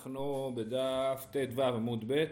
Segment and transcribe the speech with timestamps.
[0.00, 2.24] אנחנו בדף ט"ו עמוד ב',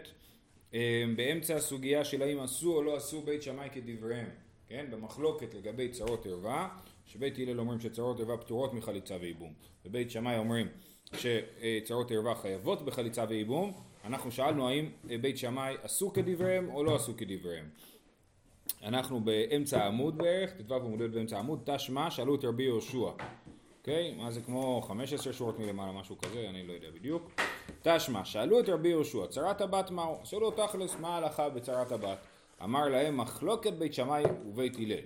[0.73, 4.29] אה, באמצע הסוגיה של האם עשו או לא עשו בית שמאי כדבריהם,
[4.67, 4.85] כן?
[4.91, 6.69] במחלוקת לגבי צרות ערווה,
[7.05, 9.53] שבית הלל אומרים שצרות ערווה פטורות מחליצה וייבום,
[9.85, 10.67] ובית שמאי אומרים
[11.13, 13.73] שצרות ערווה חייבות בחליצה וייבום,
[14.05, 14.89] אנחנו שאלנו האם
[15.21, 17.69] בית שמאי עשו כדבריהם או לא עשו כדבריהם.
[18.83, 23.11] אנחנו באמצע העמוד בערך, ט"ו עמוד ב' באמצע העמוד, תשמע, שאלו את רבי יהושע
[23.89, 24.15] אוקיי?
[24.17, 27.31] מה זה כמו 15 שורות מלמעלה, משהו כזה, אני לא יודע בדיוק.
[27.81, 30.17] תשמע, שאלו את רבי יהושע, צרת הבת מהו?
[30.23, 32.17] שאלו תכלס, מה ההלכה בצרת הבת?
[32.63, 34.99] אמר להם, מחלוקת בית שמאי ובית הלל.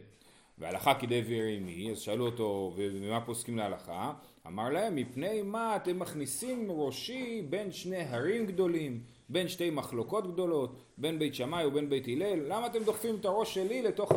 [0.58, 1.92] והלכה כדברי מי?
[1.92, 4.14] אז שאלו אותו, ומה פוסקים להלכה?
[4.48, 10.76] אמר להם, מפני מה אתם מכניסים ראשי בין שני הרים גדולים, בין שתי מחלוקות גדולות,
[10.98, 12.40] בין בית שמאי ובין בית הלל?
[12.48, 14.12] למה אתם דוחפים את הראש שלי לתוך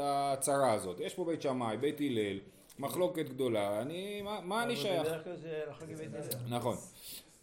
[0.00, 1.00] הצרה הזאת?
[1.00, 2.38] יש פה בית שמאי, בית הלל.
[2.78, 5.08] מחלוקת גדולה, אני, מה, מה אני שייך?
[6.48, 6.76] נכון.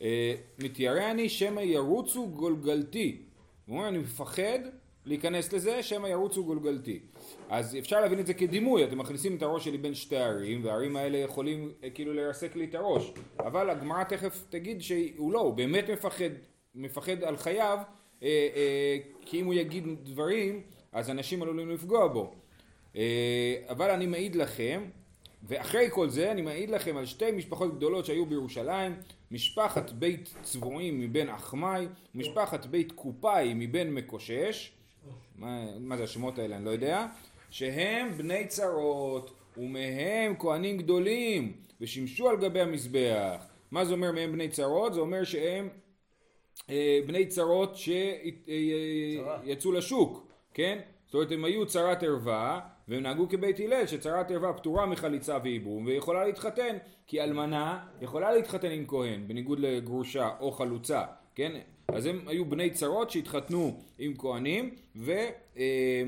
[0.02, 3.22] אה, מתיירא אני שמא ירוצו גולגלתי.
[3.66, 4.60] הוא אומר, אני מפחד
[5.06, 7.00] להיכנס לזה, שמא ירוצו גולגלתי.
[7.50, 10.96] אז אפשר להבין את זה כדימוי, אתם מכניסים את הראש שלי בין שתי ערים, והערים
[10.96, 13.14] האלה יכולים אה, כאילו לרסק לי את הראש.
[13.40, 16.30] אבל הגמרא תכף תגיד שהוא לא, הוא באמת מפחד,
[16.76, 17.78] מפחד על חייו,
[18.24, 22.34] אה, אה, כי אם הוא יגיד דברים, אז אנשים עלולים לפגוע בו.
[22.96, 24.84] אה, אבל אני מעיד לכם
[25.44, 28.96] ואחרי כל זה אני מעיד לכם על שתי משפחות גדולות שהיו בירושלים,
[29.32, 34.72] משפחת בית צבועים מבן אחמאי, משפחת בית קופאי מבן מקושש,
[35.36, 37.08] מה, מה זה השמות האלה אני לא יודע,
[37.50, 43.46] שהם בני צרות ומהם כהנים גדולים ושימשו על גבי המזבח.
[43.72, 44.94] מה זה אומר מהם בני צרות?
[44.94, 45.70] זה אומר שהם
[46.70, 50.80] אה, בני צרות שיצאו אה, לשוק, כן?
[51.06, 55.86] זאת אומרת הם היו צרת ערווה והם נהגו כבית הלל שצרת ערווה פטורה מחליצה וייבום
[55.86, 61.04] ויכולה להתחתן כי אלמנה יכולה להתחתן עם כהן בניגוד לגרושה או חלוצה
[61.36, 61.52] כן
[61.88, 65.12] אז הם היו בני צרות שהתחתנו עם כהנים ו...
[65.58, 66.04] אה,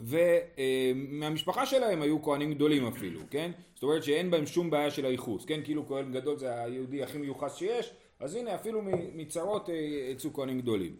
[0.00, 3.50] ומהמשפחה אה, שלהם היו כהנים גדולים אפילו, כן?
[3.74, 5.60] זאת אומרת שאין בהם שום בעיה של הייחוס, כן?
[5.64, 8.82] כאילו כהן גדול זה היהודי הכי מיוחס שיש, אז הנה אפילו
[9.14, 9.74] מצרות אה,
[10.10, 10.96] יצאו כהנים גדולים.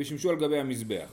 [0.00, 1.12] ושימשו על גבי המזבח.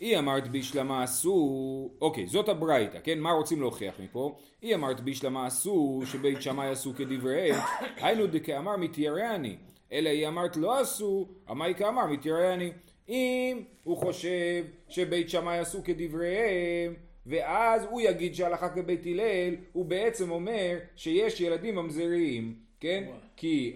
[0.00, 3.18] היא אמרת בישלמה עשו, אוקיי, זאת הברייתא, כן?
[3.18, 4.36] מה רוצים להוכיח מפה?
[4.62, 7.60] היא אמרת בישלמה עשו, שבית שמאי עשו כדבריהם,
[7.96, 9.56] היינו דכאמר מתיירני,
[9.92, 12.70] אלא היא אמרת לא עשו, אמי כאמר מתיירני.
[13.08, 16.94] אם הוא חושב שבית שמאי עשו כדבריהם,
[17.26, 23.04] ואז הוא יגיד שהלכה כבית הלל, הוא בעצם אומר שיש ילדים ממזריים, כן?
[23.36, 23.74] כי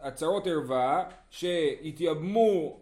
[0.00, 2.81] הצרות ערווה שהתייבמו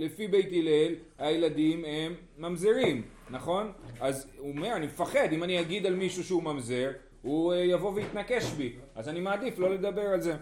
[0.00, 3.72] לפי בית הלל הילדים הם ממזרים, נכון?
[4.00, 6.90] אז הוא אומר, אני מפחד, אם אני אגיד על מישהו שהוא ממזר,
[7.22, 10.36] הוא אה, יבוא ויתנקש בי, אז אני מעדיף לא לדבר על זה.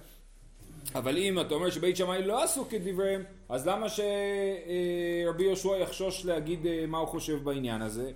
[0.95, 6.67] אבל אם אתה אומר שבית שמאי לא עשו כדבריהם, אז למה שרבי יהושע יחשוש להגיד
[6.67, 8.11] אה, מה הוא חושב בעניין הזה?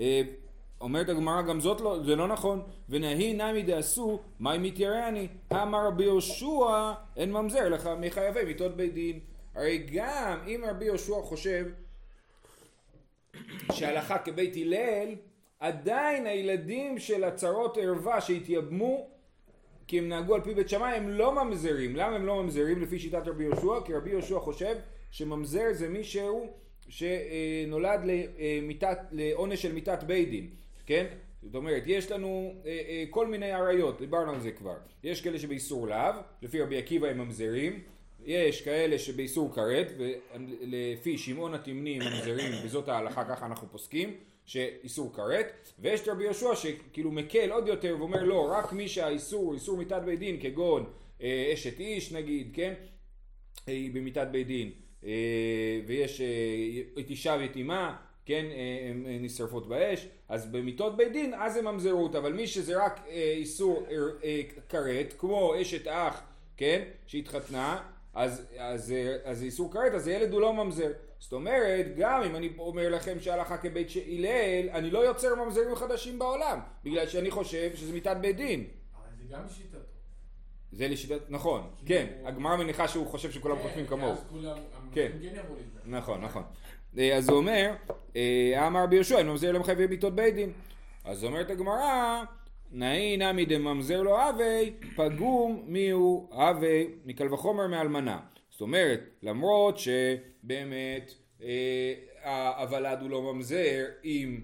[0.00, 0.22] אה,
[0.80, 6.04] אומרת הגמרא גם זאת לא, זה לא נכון, ונהי נמי דעשו, מאי מתיירני, אמר רבי
[6.04, 9.20] יהושע, אין ממזר לך מחייבי מיתות בית דין.
[9.54, 11.66] הרי גם אם רבי יהושע חושב
[13.72, 15.14] שהלכה כבית הלל,
[15.60, 19.08] עדיין הילדים של הצרות ערווה שהתייבמו
[19.86, 21.96] כי הם נהגו על פי בית שמאי הם לא ממזרים.
[21.96, 23.80] למה הם לא ממזרים לפי שיטת רבי יהושע?
[23.84, 24.76] כי רבי יהושע חושב
[25.10, 26.46] שממזר זה מישהו
[26.88, 30.50] שנולד למיטת, לעונש של מיתת בית דין,
[30.86, 31.06] כן?
[31.42, 34.76] זאת אומרת, יש לנו אה, אה, כל מיני עריות, דיברנו על זה כבר.
[35.04, 37.82] יש כאלה שבאיסור לאו, לפי רבי עקיבא הם ממזרים,
[38.26, 44.16] יש כאלה שבאיסור כרת, ולפי שמעון התמני ממזרים, וזאת ההלכה, ככה אנחנו פוסקים,
[44.46, 49.54] שאיסור כרת, ויש את רבי יהושע שכאילו מקל עוד יותר ואומר לא, רק מי שהאיסור
[49.54, 50.84] איסור מיתת בית דין, כגון
[51.22, 52.74] אה, אשת איש נגיד, כן?
[53.66, 54.70] היא אה, במיתת בית דין,
[55.04, 56.20] אה, ויש
[56.98, 57.96] את אישה ואת אמה,
[58.26, 58.46] כן,
[59.06, 63.86] הן נשרפות באש, אז במיתות בית דין אז זה ממזרות, אבל מי שזה רק איסור
[64.68, 66.22] כרת, כמו אשת אח,
[66.56, 67.82] כן, שהתחתנה,
[68.14, 68.94] אז, אז,
[69.24, 70.92] אז איסור כרת, אז הילד הוא לא ממזר.
[71.18, 76.18] זאת אומרת, גם אם אני אומר לכם שהלכה כבית הלל, אני לא יוצר ממזרים חדשים
[76.18, 78.64] בעולם, בגלל שאני חושב שזה מיתת בית דין.
[78.94, 79.78] אבל זה גם לשיטתו.
[80.72, 84.12] זה לשיטת, נכון, כן, הגמרא מניחה שהוא חושב שכולם כן, חושבים כמוהו.
[84.12, 84.18] אז
[84.92, 85.12] כן.
[85.22, 85.42] כן.
[85.84, 86.42] נכון, נכון.
[86.98, 87.74] אה, אז הוא אומר,
[88.16, 90.52] אה, אמר רבי יהושע, אני ממזר למחייבי מיתות בית דין.
[91.04, 92.24] אז אומרת הגמרא,
[92.74, 98.20] נאי נמי דממזר לו הווי, פגום מיהו הווי, מקל וחומר מאלמנה.
[98.50, 101.94] זאת אומרת, למרות שבאמת אה,
[102.58, 104.40] הוולד הוא לא ממזר, אם,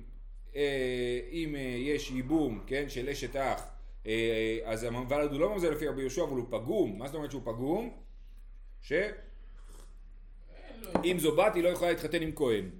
[0.56, 3.62] אה, אם אה, יש ייבום, כן, של אשת אח,
[4.06, 6.98] אה, אז הוולד הוא לא ממזר לפי רבי יהושע, אבל הוא פגום.
[6.98, 7.90] מה זאת אומרת שהוא פגום?
[8.80, 9.06] שאם
[11.18, 12.70] זו בת היא לא יכולה להתחתן עם כהן,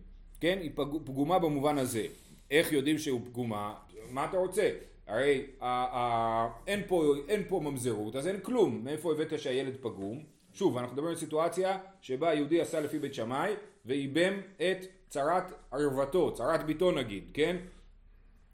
[0.41, 0.59] כן?
[0.63, 0.71] היא
[1.05, 2.07] פגומה במובן הזה.
[2.51, 3.75] איך יודעים שהוא פגומה?
[4.11, 4.71] מה אתה רוצה?
[5.09, 5.67] הרי ה-
[5.99, 8.81] ה- אין, פה, אין פה ממזרות, אז אין כלום.
[8.85, 10.23] מאיפה הבאת שהילד פגום?
[10.53, 13.53] שוב, אנחנו מדברים על סיטואציה שבה יהודי עשה לפי בית שמאי
[13.87, 17.57] ואיבם את צרת ערוותו, צרת ביתו נגיד, כן?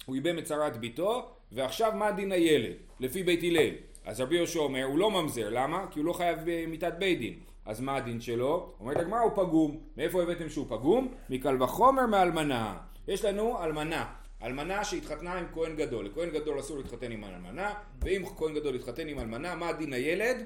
[0.06, 2.74] הוא איבם את צרת ביתו, ועכשיו מה דין הילד?
[3.00, 3.70] לפי בית הלל.
[4.04, 5.86] אז רבי יהושע אומר, הוא לא ממזר, למה?
[5.90, 7.38] כי הוא לא חייב במיתת בית דין.
[7.66, 8.72] אז מה הדין שלו?
[8.80, 9.78] אומרת הגמרא הוא פגום.
[9.96, 11.14] מאיפה הבאתם שהוא פגום?
[11.30, 12.76] מקל וחומר מאלמנה.
[13.08, 14.12] יש לנו אלמנה.
[14.44, 16.06] אלמנה שהתחתנה עם כהן גדול.
[16.06, 20.36] לכהן גדול אסור להתחתן עם אלמנה, ואם כהן גדול התחתן עם אלמנה, מה דין הילד?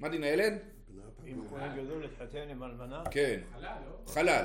[0.00, 0.58] מה דין הילד?
[1.26, 3.02] אם כהן גדול התחתן עם אלמנה?
[3.10, 3.40] כן.
[4.06, 4.44] חלל.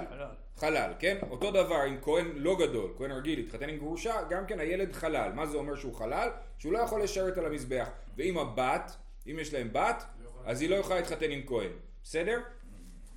[0.57, 1.17] חלל, כן?
[1.29, 5.31] אותו דבר אם כהן לא גדול, כהן רגיל, התחתן עם גרושה, גם כן הילד חלל.
[5.35, 6.29] מה זה אומר שהוא חלל?
[6.57, 7.89] שהוא לא יכול לשרת על המזבח.
[8.18, 8.95] ואם הבת,
[9.27, 10.03] אם יש להם בת,
[10.45, 11.71] אז היא לא יכולה להתחתן עם כהן.
[12.03, 12.39] בסדר?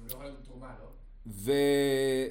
[0.09, 0.15] לא
[1.27, 1.53] ו...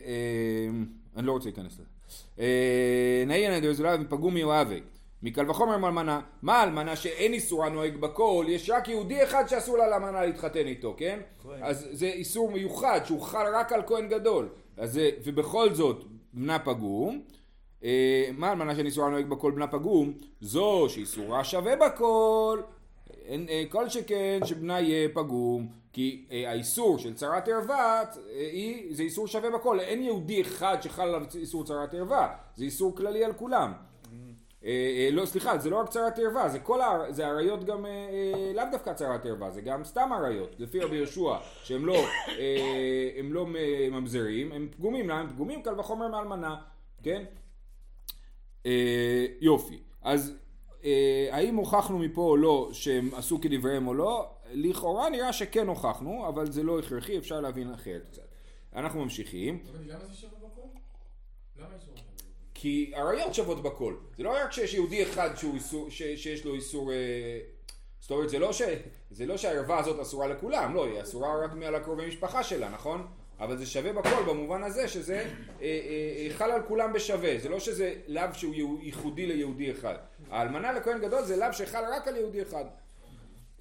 [0.05, 0.69] אה,
[1.17, 1.96] אני לא רוצה להיכנס לזה.
[2.39, 4.81] אה, נעיין נדר זולב פגום מיואבי.
[5.24, 9.88] מקל וחומר מאלמנה, מה אלמנה שאין איסורה נוהג בכל, יש רק יהודי אחד שאסור לה
[9.88, 11.19] לאלמנה להתחתן איתו, כן?
[11.62, 14.50] אז זה איסור מיוחד שהוא חל רק על כהן גדול.
[14.77, 17.21] אז זה, ובכל זאת, בנה פגום.
[17.83, 20.13] אה, מה אלמנה שאין איסורה נוהג בכל בנה פגום?
[20.42, 22.62] זו שאיסורה שווה בכל.
[23.30, 29.27] אה, כל שכן שבנה יהיה פגום, כי אה, האיסור של צרת ערווה אה, זה איסור
[29.27, 33.73] שווה בכל, אין יהודי אחד שחל עליו איסור צרת ערווה, זה איסור כללי על כולם.
[35.11, 36.99] לא, סליחה, זה לא רק צרת ערווה, זה כל, ה...
[37.09, 37.85] זה עריות גם,
[38.55, 42.05] לאו דווקא צרת ערווה, זה גם סתם עריות, לפי רבי יהושע, שהם לא,
[43.17, 43.45] הם לא
[43.91, 45.61] ממזרים, הם פגומים, למה הם פגומים?
[45.61, 46.55] קל וחומר מאלמנה,
[47.03, 47.23] כן?
[49.41, 50.33] יופי, אז
[50.83, 54.29] אה, האם הוכחנו מפה או לא שהם עשו כדבריהם או לא?
[54.51, 58.27] לכאורה נראה שכן הוכחנו, אבל זה לא הכרחי, אפשר להבין אחרת קצת.
[58.75, 59.63] אנחנו ממשיכים.
[62.53, 63.95] כי עריות שוות בכל.
[64.17, 66.91] זה לא רק שיש יהודי אחד איסור, ש, שיש לו איסור...
[66.91, 67.39] אה,
[67.99, 68.61] זאת אומרת, זה לא, ש,
[69.11, 73.07] זה לא שהערווה הזאת אסורה לכולם, לא, היא אסורה רק מעל הקרובי משפחה שלה, נכון?
[73.39, 75.25] אבל זה שווה בכל במובן הזה שזה אה,
[75.61, 75.67] אה,
[76.17, 79.95] אה, חל על כולם בשווה, זה לא שזה לאו שהוא ייחודי ליהודי אחד.
[80.29, 82.65] האלמנה לכהן גדול זה לאו שחל רק על יהודי אחד.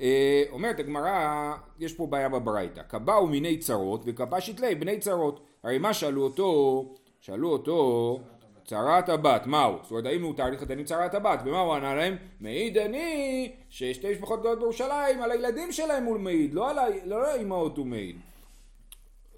[0.01, 5.41] אה, אומרת הגמרא, יש פה בעיה בברייתא, קבעו מיני צרות וקבע שתלי בני צרות.
[5.63, 6.83] הרי מה שאלו אותו?
[7.21, 8.21] שאלו אותו
[8.65, 9.79] צרת הבת, מהו?
[9.83, 11.41] זאת אומרת, האם מותר להתחתן עם צרת הבת?
[11.45, 12.17] ומה הוא ענה להם?
[12.41, 17.77] מעיד אני ששתי משפחות גדולות בירושלים, על הילדים שלהם הוא מעיד, לא על לא האימהות
[17.77, 18.17] הוא מעיד.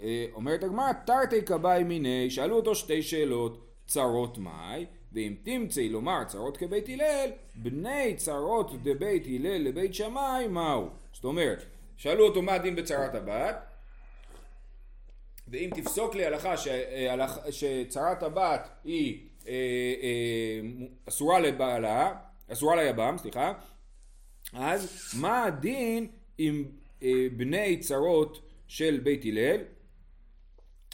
[0.02, 6.24] אה, אומרת הגמרא, תרתי קבעי מיני, שאלו אותו שתי שאלות, צרות מאי, ואם תמצאי לומר
[6.24, 10.88] צרות כבית הלל, בני צרות דבית הלל לבית שמאי, מהו?
[11.12, 11.64] זאת אומרת,
[11.96, 13.56] שאלו אותו מה הדין בצרת הבת,
[15.48, 19.52] ואם תפסוק לי הלכה אה, שצרת הבת היא אה,
[20.02, 20.60] אה,
[21.08, 22.14] אסורה לבעלה,
[22.52, 23.52] אסורה ליבם, סליחה,
[24.52, 26.06] אז מה הדין
[26.40, 29.60] אה, בני צרות של בית הלל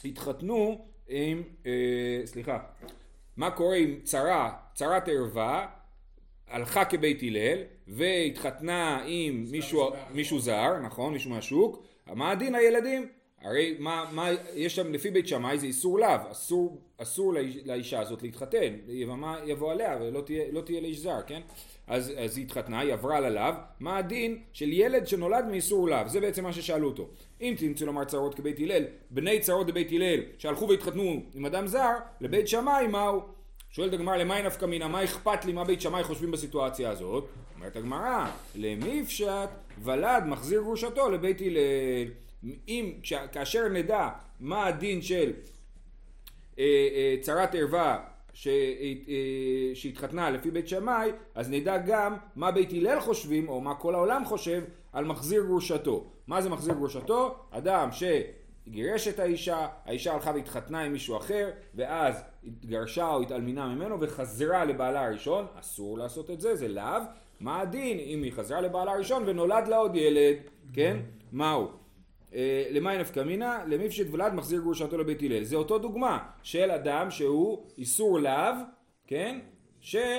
[0.05, 1.43] התחתנו עם,
[2.25, 2.59] סליחה,
[3.37, 5.67] מה קורה עם צרה, צרת ערווה,
[6.47, 13.07] הלכה כבית הלל, והתחתנה עם מישהו, מישהו זר, נכון, מישהו מהשוק, מה הדין הילדים?
[13.41, 17.33] הרי מה, מה יש שם לפי בית שמאי זה איסור לאו, אסור, אסור
[17.65, 21.41] לאישה הזאת להתחתן, יבמה יבוא עליה ולא תהיה, לא תהיה לאיש זר, כן?
[21.87, 26.07] אז, אז היא התחתנה, היא עברה ללאו, מה הדין של ילד שנולד מאיסור לאו?
[26.07, 27.09] זה בעצם מה ששאלו אותו.
[27.41, 31.93] אם תמצאו לומר צרות כבית הלל, בני צרות בבית הלל שהלכו והתחתנו עם אדם זר,
[32.21, 33.34] לבית שמאי מהו?
[33.75, 37.27] שואלת הגמרא למאי נפקא מינה, מה אכפת לי מה בית שמאי חושבים בסיטואציה הזאת?
[37.55, 39.49] אומרת הגמרא, למי פשט
[39.83, 42.07] ולד מחזיר גרושתו לבית הלל.
[42.67, 42.93] אם,
[43.31, 45.33] כאשר נדע מה הדין של
[46.59, 46.63] אה,
[46.95, 48.03] אה, צרת ערווה
[48.33, 48.53] ש, אה,
[49.73, 54.25] שהתחתנה לפי בית שמאי, אז נדע גם מה בית הלל חושבים, או מה כל העולם
[54.25, 54.63] חושב,
[54.93, 56.05] על מחזיר גרושתו.
[56.27, 57.35] מה זה מחזיר גרושתו?
[57.51, 57.91] אדם
[58.65, 64.65] שגירש את האישה, האישה הלכה והתחתנה עם מישהו אחר, ואז התגרשה או התאלמינה ממנו וחזרה
[64.65, 67.01] לבעלה הראשון, אסור לעשות את זה, זה לאו.
[67.39, 70.37] מה הדין אם היא חזרה לבעלה הראשון ונולד לה עוד ילד,
[70.73, 70.97] כן?
[71.31, 71.67] מהו?
[72.35, 75.43] אה, למאי נפקא מינה, למפשט ולד מחזיר גרושתו לבית הלל.
[75.43, 78.53] זה אותו דוגמה של אדם שהוא איסור לאו,
[79.07, 79.39] כן?
[79.79, 80.13] שנולד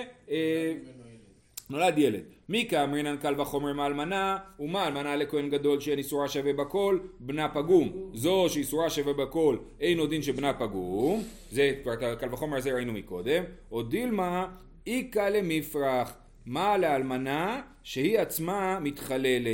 [1.70, 2.35] אה, ילד.
[2.48, 8.10] מי כאמרינן קל וחומר מאלמנה, ומה אלמנה לכהן גדול שאין איסורה שווה בכל, בנה פגום.
[8.14, 11.22] זו שאיסורה שווה בכל, אין עוד דין שבנה פגום.
[11.50, 13.44] זה כבר קל וחומר הזה ראינו מקודם.
[13.72, 14.46] או דילמה,
[14.86, 16.16] איכא למפרח.
[16.46, 19.46] מה לאלמנה שהיא עצמה מתחללת.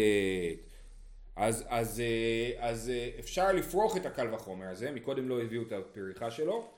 [1.37, 5.73] אז, אז, אה, אז אה, אפשר לפרוח את הקל וחומר הזה, מקודם לא הביאו את
[5.73, 6.69] הפריחה שלו,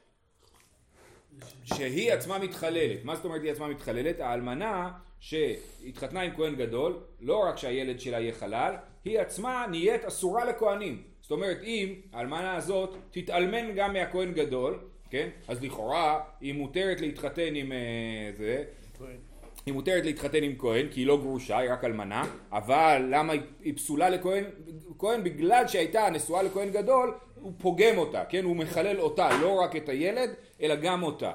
[1.65, 3.05] שהיא עצמה מתחללת.
[3.05, 4.21] מה זאת אומרת היא עצמה מתחללת?
[4.21, 4.91] האלמנה
[5.25, 11.03] שהתחתנה עם כהן גדול, לא רק שהילד שלה יהיה חלל, היא עצמה נהיית אסורה לכהנים.
[11.21, 14.79] זאת אומרת, אם האלמנה הזאת תתאלמן גם מהכהן גדול,
[15.11, 15.29] כן?
[15.49, 17.79] אז לכאורה היא מותרת להתחתן עם אה,
[18.37, 18.65] זה,
[19.67, 23.77] היא מותרת להתחתן עם כהן כי היא לא גרושה, היא רק אלמנה, אבל למה היא,
[23.77, 24.45] פסולה לכהן?
[24.99, 28.45] כהן בגלל שהייתה נשואה לכהן גדול, הוא פוגם אותה, כן?
[28.45, 30.31] הוא מחלל אותה, לא רק את הילד,
[30.63, 31.33] אלא גם אותה.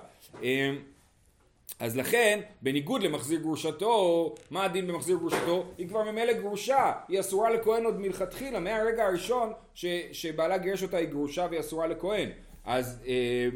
[1.79, 5.65] אז לכן, בניגוד למחזיר גרושתו, מה הדין במחזיר גרושתו?
[5.77, 10.98] היא כבר ממילא גרושה, היא אסורה לכהן עוד מלכתחילה, מהרגע הראשון ש, שבעלה גירש אותה
[10.98, 12.29] היא גרושה והיא אסורה לכהן.
[12.65, 13.48] אז, אה,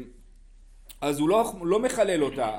[1.00, 2.50] אז הוא לא, לא מחלל אותה,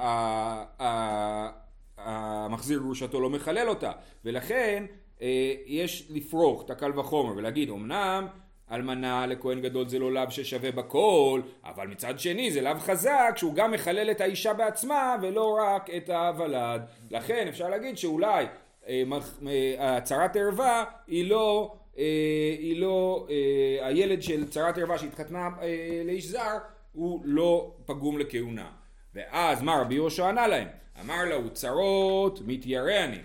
[1.97, 3.91] המחזיר גרושתו לא מחלל אותה,
[4.25, 4.85] ולכן
[5.21, 8.27] אה, יש לפרוך את הקל וחומר ולהגיד אמנם
[8.71, 13.53] אלמנה לכהן גדול זה לא לאו ששווה בכל, אבל מצד שני זה לאו חזק שהוא
[13.53, 16.81] גם מחלל את האישה בעצמה ולא רק את הוולד.
[17.11, 18.45] לכן אפשר להגיד שאולי
[18.87, 19.03] אה,
[19.47, 22.03] אה, הצהרת ערווה היא לא, אה,
[22.59, 23.27] היא לא,
[23.81, 25.49] הילד של צרת ערווה שהתחתנה
[26.05, 26.57] לאיש זר
[26.93, 28.69] הוא לא פגום לכהונה.
[29.15, 30.67] ואז מה רבי יהושע ענה להם?
[31.01, 33.19] אמר לה הוא צרות מתיירא אני.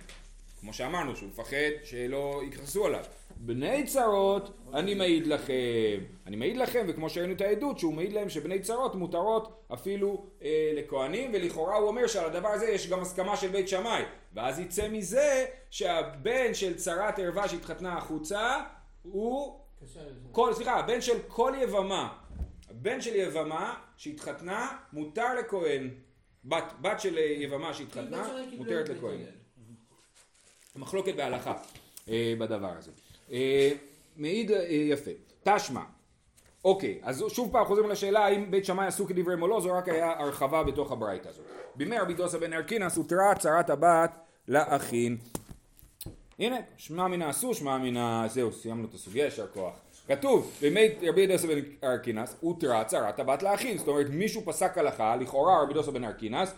[0.61, 3.05] כמו שאמרנו שהוא מפחד שלא יכעסו עליו.
[3.43, 6.05] בני צרות אני מעיד לכם.
[6.27, 10.73] אני מעיד לכם וכמו שראינו את העדות שהוא מעיד להם שבני צרות מותרות אפילו אה,
[10.77, 14.03] לכהנים ולכאורה הוא אומר שעל הדבר הזה יש גם הסכמה של בית שמאי
[14.35, 18.61] ואז יצא מזה שהבן של צרת ערווה שהתחתנה החוצה
[19.03, 19.61] הוא.
[20.33, 22.19] כל, סליחה, הבן של כל יבמה,
[22.71, 25.91] הבן של יבמה שהתחתנה, מותר לכהן,
[26.45, 29.19] בת, בת של יבמה שהתחתנה, מותרת לכהן.
[30.77, 31.55] מחלוקת בהלכה
[32.09, 32.91] אה, בדבר הזה.
[33.33, 33.71] אה,
[34.17, 35.11] מעיד אה, יפה.
[35.45, 35.81] תשמע,
[36.65, 39.89] אוקיי, אז שוב פעם חוזרים לשאלה האם בית שמאי עשו כדבריהם או לא, זו רק
[39.89, 41.45] היה הרחבה בתוך הברייתא הזאת.
[41.75, 44.11] בימי רבי דוסה בן ארקינס הותרה צרת הבת
[44.49, 45.17] לאחין.
[46.39, 48.25] הנה, שמע מן האסור, שמע מן ה...
[48.29, 49.75] זהו, סיימנו את הסוגיה, יישר כוח.
[50.09, 53.79] כתוב, בימי רבי דוסה בן ארקינס, הותרה צרת הבת לאחין.
[53.79, 56.55] זאת אומרת, מישהו פסק הלכה, לכאורה רבי דוסה בן ארקינס,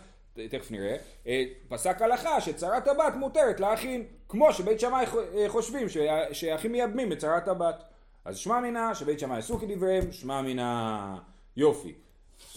[0.49, 0.95] תכף נראה,
[1.27, 5.05] אה, פסק הלכה שצרת הבת מותרת לאחין, כמו שבית שמאי
[5.37, 7.83] אה, חושבים שה- שהאחים מייבמים את צרת הבת.
[8.25, 11.15] אז שמע מינה שבית שמאי עשו כדבריהם, שמע מינה
[11.57, 11.93] יופי.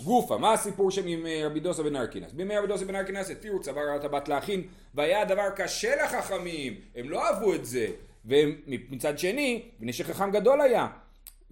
[0.05, 2.33] גופה, מה הסיפור שם עם אה, רבי דוסה בן ארקינס?
[2.33, 4.63] בימי רבי דוסה בן ארקינס התירו צווארת הבת להכין
[4.95, 7.87] והיה הדבר קשה לחכמים, הם לא אהבו את זה
[8.25, 10.87] ומצד שני, מפני שחכם גדול היה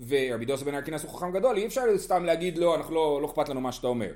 [0.08, 3.26] ורבי דוסה בן ארקינס הוא חכם גדול, אי אפשר סתם להגיד לא, אנחנו לא, לא
[3.26, 4.10] אכפת לנו מה שאתה אומר.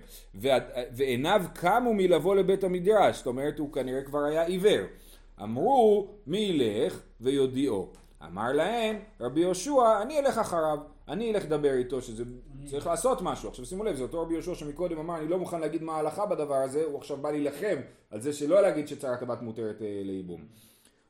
[0.93, 4.85] ועיניו קמו מלבוא לבית המדרש, זאת אומרת הוא כנראה כבר היה עיוור.
[5.43, 7.89] אמרו מי ילך ויודיעו?
[8.25, 12.25] אמר להם רבי יהושע אני אלך אחריו אני אלך לדבר איתו שזה
[12.67, 13.49] צריך לעשות משהו.
[13.49, 16.27] עכשיו שימו לב זה אותו רבי יהושע שמקודם אמר אני לא מוכן להגיד מה ההלכה
[16.27, 17.77] בדבר הזה הוא עכשיו בא להילחם
[18.11, 20.41] על זה שלא להגיד שצרת הבת מותרת אה, לייבום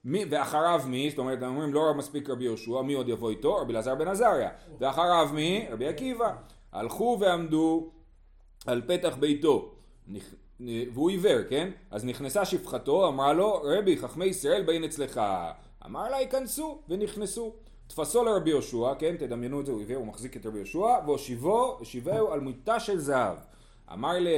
[0.05, 1.11] מי, ואחריו מי?
[1.11, 3.57] זאת אומרת, אומרים לא מספיק רבי יהושע, מי עוד יבוא איתו?
[3.57, 4.51] רבי אלעזר בן עזריה.
[4.81, 5.67] ואחריו מי?
[5.71, 6.35] רבי עקיבא.
[6.73, 7.91] הלכו ועמדו
[8.67, 9.75] על פתח ביתו.
[10.07, 10.35] נכ...
[10.93, 11.71] והוא עיוור, כן?
[11.91, 15.21] אז נכנסה שפחתו, אמרה לו, רבי, חכמי ישראל באים אצלך.
[15.87, 17.55] אמר לה, ייכנסו, ונכנסו.
[17.87, 19.17] תפסו לרבי יהושע, כן?
[19.17, 22.99] תדמיינו את זה, הוא עיוור, הוא מחזיק את רבי יהושע, והושיבו, הושיבהו על מיטה של
[22.99, 23.37] זהב.
[23.93, 24.29] אמר, ל...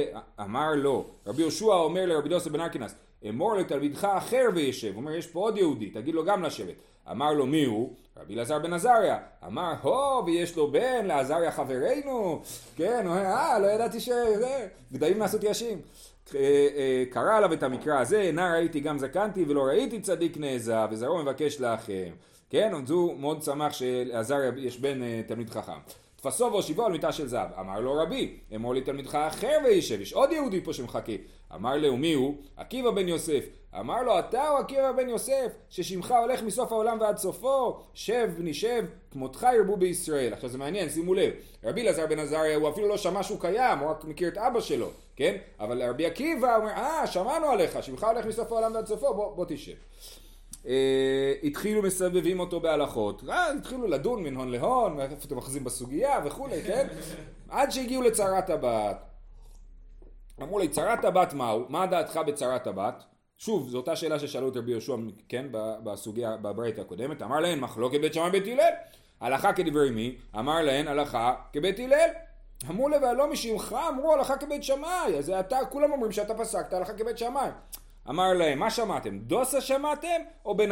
[0.41, 2.95] אמר לו, רבי יהושע אומר לרבי דוסה בן ארקינס,
[3.29, 4.91] אמור לתלמידך אחר וישב.
[4.93, 6.75] הוא אומר, יש פה עוד יהודי, תגיד לו גם לשבת.
[7.11, 7.93] אמר לו, מי הוא?
[8.17, 9.17] רבי אלעזר בן עזריה.
[9.47, 12.41] אמר, הו, ויש לו בן, לעזריה חברנו.
[12.75, 14.09] כן, הוא אומר, אה, לא ידעתי ש...
[14.93, 15.81] גדיים נעשו תיישים.
[16.35, 16.39] אה,
[16.75, 21.17] אה, קרא עליו את המקרא הזה, נא ראיתי גם זקנתי ולא ראיתי צדיק נעזב, וזרעו
[21.23, 22.11] מבקש לכם.
[22.49, 25.79] כן, אז הוא מאוד שמח שלעזריה יש בן אה, תלמיד חכם.
[26.21, 27.47] תפסו והושיבו על מיטה של זהב.
[27.59, 31.11] אמר לו רבי, אמור לי תלמידך אחר וישב, יש עוד יהודי פה שמחכה.
[31.55, 32.35] אמר לו, מי הוא?
[32.57, 33.45] עקיבא בן יוסף.
[33.79, 38.53] אמר לו, אתה הוא עקיבא בן יוסף, ששמך הולך מסוף העולם ועד סופו, שב בני
[38.53, 40.33] שב, כמותך ירבו בישראל.
[40.33, 43.79] עכשיו זה מעניין, שימו לב, רבי אלעזר בן עזריה הוא אפילו לא שמע שהוא קיים,
[43.79, 45.37] הוא רק מכיר את אבא שלו, כן?
[45.59, 49.45] אבל רבי עקיבא אומר, אה, שמענו עליך, שמך הולך מסוף העולם ועד סופו, בוא, בוא
[49.47, 49.75] תשב.
[50.67, 56.19] אה, התחילו מסבבים אותו בהלכות, אה, התחילו לדון מן הון להון, איפה אתם אוחזים בסוגיה
[56.25, 56.87] וכולי, כן?
[57.49, 58.97] עד שהגיעו לצרת הבת.
[60.41, 61.65] אמרו לי, צרת הבת מהו?
[61.69, 63.03] מה דעתך בצרת הבת?
[63.37, 64.95] שוב, זו אותה שאלה ששאלו את רבי יהושע,
[65.29, 65.45] כן,
[65.83, 68.73] בסוגיה, בברית הקודמת, אמר להן מחלוקת בית שמאי בית הלל,
[69.21, 70.15] הלכה כדברי מי?
[70.39, 72.09] אמר להן הלכה כבית הלל.
[72.69, 77.17] אמרו והלא משמך אמרו הלכה כבית שמאי, אז אתה, כולם אומרים שאתה פסקת הלכה כבית
[77.17, 77.49] שמאי.
[78.09, 79.19] אמר להם, מה שמעתם?
[79.19, 80.07] דוסה שמעתם
[80.45, 80.69] או בן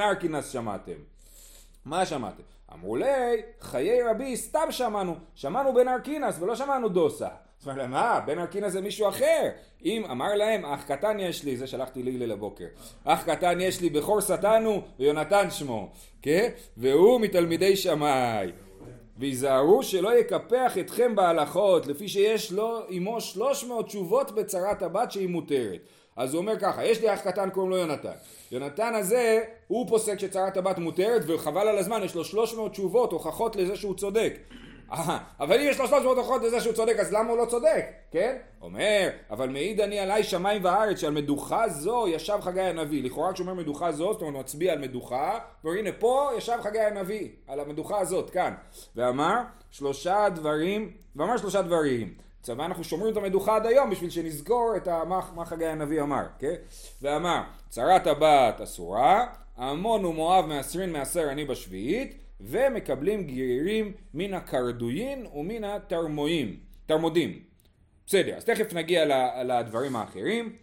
[0.51, 0.93] שמעתם?
[1.85, 2.43] מה שמעתם?
[2.73, 7.27] אמרו לי, חיי רבי סתם שמענו, שמענו בן ארקינס ולא שמענו דוסה.
[7.61, 9.49] אז אמר להם, מה, בן ארקינס זה מישהו אחר.
[9.85, 12.65] אם אמר להם, אח קטן יש לי, זה שלחתי להלל הבוקר,
[13.03, 15.89] אח קטן יש לי, בכור שטן הוא ויונתן שמו,
[16.21, 16.49] כן?
[16.77, 18.51] והוא מתלמידי שמאי.
[19.17, 25.29] ויזהרו שלא יקפח אתכם בהלכות, לפי שיש לו עמו שלוש מאות תשובות בצרת הבת שהיא
[25.29, 25.79] מותרת.
[26.19, 28.11] אז הוא אומר ככה, יש לי אח קטן קוראים לו יונתן.
[28.51, 33.11] יונתן הזה, הוא פוסק שצרת הבת מותרת, וחבל על הזמן, יש לו שלוש מאות תשובות,
[33.11, 34.37] הוכחות לזה שהוא צודק.
[35.39, 37.85] אבל אם יש לו שלוש מאות הוכחות לזה שהוא צודק, אז למה הוא לא צודק?
[38.11, 38.37] כן?
[38.61, 43.03] אומר, אבל מעיד אני עליי שמיים וארץ שעל מדוכה זו ישב חגי הנביא.
[43.03, 46.79] לכאורה כשהוא אומר מדוכה זו, זאת אומרת הוא מצביע על מדוכה, והנה פה ישב חגי
[46.79, 48.53] הנביא, על המדוכה הזאת, כאן.
[48.95, 49.37] ואמר
[49.71, 52.28] שלושה דברים, ואמר שלושה דברים.
[52.41, 56.23] צבא אנחנו שומרים את המדוכה עד היום בשביל שנזכור את מה, מה חגי הנביא אמר,
[56.39, 56.55] כן?
[57.01, 59.25] ואמר, צרת הבת אסורה,
[59.57, 67.39] עמון ומואב מעשרין מעשר אני בשביעית, ומקבלים גרירים מן הקרדויין ומן התרמויים, תרמודים.
[68.07, 69.05] בסדר, אז תכף נגיע
[69.43, 70.55] לדברים האחרים.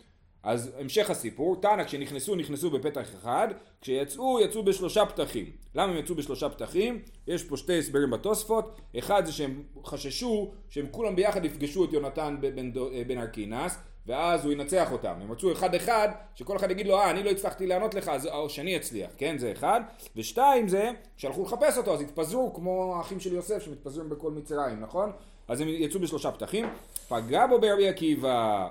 [0.47, 3.49] אז המשך הסיפור, תנא כשנכנסו נכנסו בפתח אחד,
[3.81, 5.51] כשיצאו יצאו בשלושה פתחים.
[5.75, 7.03] למה הם יצאו בשלושה פתחים?
[7.27, 12.37] יש פה שתי הסברים בתוספות, אחד זה שהם חששו שהם כולם ביחד יפגשו את יונתן
[12.41, 12.73] בן,
[13.07, 15.15] בן ארקינס, ואז הוא ינצח אותם.
[15.21, 18.27] הם רצו אחד אחד, שכל אחד יגיד לו, אה, אני לא הצלחתי לענות לך, אז
[18.27, 19.39] או שאני אצליח, כן?
[19.39, 19.81] זה אחד.
[20.17, 25.13] ושתיים זה, שהלכו לחפש אותו, אז התפזרו כמו האחים של יוסף שמתפזרים בכל מצרים, נכון?
[25.49, 26.67] אז הם יצאו בשלושה פתחים.
[27.09, 28.69] פגע בו ברבי עקיבא.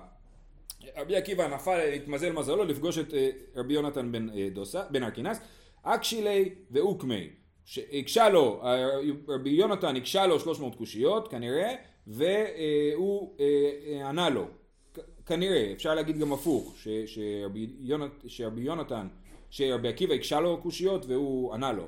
[0.98, 5.40] רבי עקיבא נפל, התמזל מזלו לפגוש את אה, רבי יונתן בן, אה, דוסה, בן ארקינס,
[5.84, 7.30] אקשילי ואוקמי,
[7.66, 8.88] שהקשה לו, אה,
[9.28, 11.76] רבי יונתן הקשה לו 300 קושיות כנראה,
[12.08, 13.36] והוא
[14.06, 14.46] ענה לו,
[15.26, 19.08] כנראה, אפשר להגיד גם הפוך, ש, שרבי, יונת, שרבי יונתן,
[19.50, 21.86] שרבי עקיבא הקשה לו קושיות והוא ענה לו.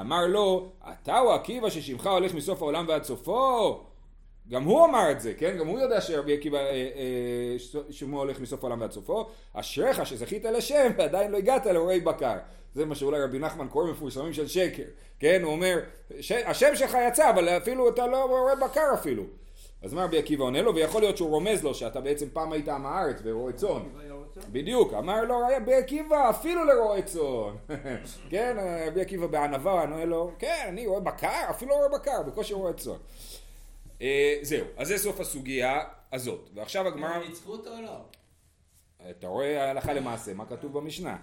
[0.00, 3.84] אמר לו, אתה הוא עקיבא ששמך הולך מסוף העולם ועד סופו?
[4.50, 5.56] גם הוא אמר את זה, כן?
[5.58, 7.56] גם הוא יודע שרבי עקיבא, אה, אה,
[7.90, 9.26] שמו הולך מסוף העולם ועד סופו.
[9.52, 12.36] אשריך שזכית לשם ועדיין לא הגעת לאורי בקר.
[12.74, 14.82] זה מה שאולי רבי נחמן קורא מפורסמים של שקר,
[15.20, 15.42] כן?
[15.42, 15.78] הוא אומר,
[16.20, 16.32] ש...
[16.32, 19.22] השם שלך יצא, אבל אפילו אתה לא רואה בקר אפילו.
[19.82, 20.74] אז מה רבי עקיבא עונה לו?
[20.74, 23.82] ויכול להיות שהוא רומז לו שאתה בעצם פעם היית עם הארץ ורועה צאן.
[24.52, 27.76] בדיוק, אמר לו רבי עקיבא אפילו לרועה צאן.
[28.30, 32.54] כן, רבי עקיבא בענווה עונה לו, כן, אני רואה בקר, אפילו לא רואה בקר, בקושי
[32.54, 32.92] רועה צאן.
[34.02, 36.50] אה, זהו, אז זה סוף הסוגיה הזאת.
[36.54, 37.08] ועכשיו הגמרא...
[37.08, 38.04] הם ניצחו אותו או לא?
[39.10, 41.16] אתה רואה הלכה למעשה, מה כתוב במשנה.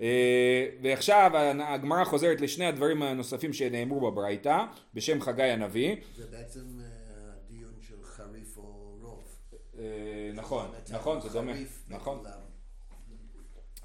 [0.00, 1.30] אה, ועכשיו
[1.68, 5.96] הגמרא חוזרת לשני הדברים הנוספים שנאמרו בברייתא, בשם חגי הנביא.
[6.16, 6.86] זה בעצם אה,
[7.48, 9.24] דיון של חריף או רוב.
[10.34, 11.52] נכון, נכון, זה דומה,
[11.88, 12.24] נכון.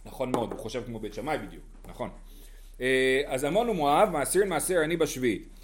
[0.05, 2.09] נכון מאוד, הוא חושב כמו בית שמאי בדיוק, נכון.
[3.25, 5.58] אז עמון ומואב, מעשיר מעשר אני בשביעית.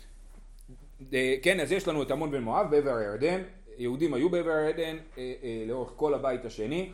[1.13, 3.41] אה, כן, אז יש לנו את עמון בן מואב בעבר הירדן,
[3.77, 6.91] יהודים היו בעבר הירדן אה, אה, לאורך כל הבית השני,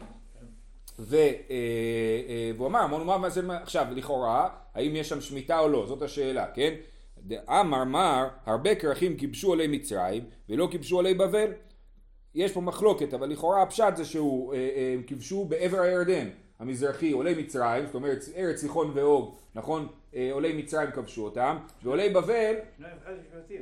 [0.99, 6.73] והוא אמר עמון מעשה, עכשיו לכאורה, האם יש שם שמיטה או לא, זאת השאלה, כן?
[7.49, 11.51] אמר מר, הרבה כרכים כיבשו עולי מצרים ולא כיבשו עולי בבל.
[12.35, 14.53] יש פה מחלוקת, אבל לכאורה הפשט זה שהוא,
[14.95, 16.27] הם כיבשו בעבר הירדן
[16.61, 19.87] המזרחי עולי מצרים, זאת אומרת ארץ סיחון ואוג, נכון?
[20.15, 22.55] אה, עולי מצרים כבשו אותם, ועולי בבל,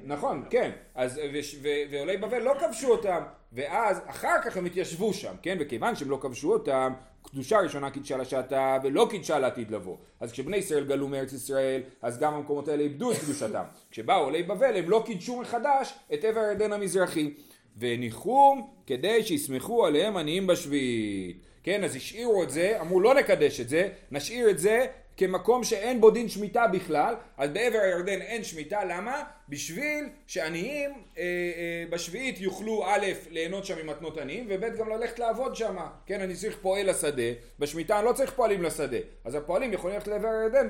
[0.03, 1.21] נכון, כן, אז,
[1.61, 6.09] ו, ועולי בבל לא כבשו אותם, ואז אחר כך הם התיישבו שם, כן, וכיוון שהם
[6.09, 9.97] לא כבשו אותם, קדושה ראשונה קידשה לשעתה ולא קידשה לעתיד לבוא.
[10.19, 13.63] אז כשבני ישראל גלו מארץ ישראל, אז גם המקומות האלה איבדו את קדושתם.
[13.91, 17.33] כשבאו עולי בבל הם לא קידשו מחדש את עבר הירדן המזרחי.
[17.79, 21.37] וניחום כדי שיסמכו עליהם עניים בשביעית.
[21.63, 24.85] כן, אז השאירו את זה, אמרו לא נקדש את זה, נשאיר את זה
[25.17, 29.23] כמקום שאין בו דין שמיטה בכלל, אז בעבר הירדן אין שמיטה, למה?
[29.49, 35.55] בשביל שעניים אה, אה, בשביעית יוכלו א', ליהנות שם ממתנות עניים, וב', גם ללכת לעבוד
[35.55, 37.23] שם, כן, אני צריך פועל לשדה,
[37.59, 40.67] בשמיטה אני לא צריך פועלים לשדה, אז הפועלים יכולים ללכת לעבר הירדן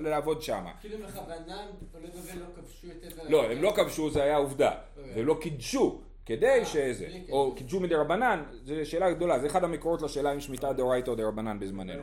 [0.00, 0.64] ולעבוד שם.
[0.80, 3.32] כאילו בכוונה עולי בבל לא כבשו את עבר הירדן?
[3.32, 5.12] לא, הם לא כבשו, זה היה עובדה, אוקיי.
[5.14, 6.00] והם לא קידשו.
[6.26, 10.40] כדי אה, שזה, או קידשו מדי רבנן, זו שאלה גדולה, זה אחד המקורות לשאלה אם
[10.40, 12.02] שמיטה דאורייתא או דרבנן בזמננו.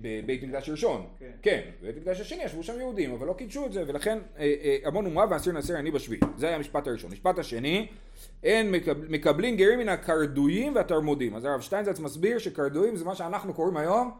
[0.00, 3.72] בבית מקדש ראשון, כן, כן בבית מקדש השני ישבו שם יהודים, אבל לא קידשו את
[3.72, 4.18] זה, ולכן
[4.84, 7.10] המון אומרה ואסיר נאסר אני בשביעי, זה היה המשפט הראשון.
[7.10, 7.88] המשפט השני,
[8.42, 8.74] אין
[9.08, 11.36] מקבלים גרים מן הקרדויים והתרמודים.
[11.36, 14.10] אז הרב שטיינזץ מסביר שקרדויים זה מה שאנחנו קוראים היום